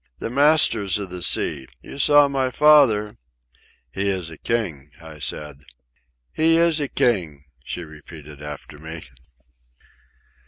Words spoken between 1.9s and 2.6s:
saw my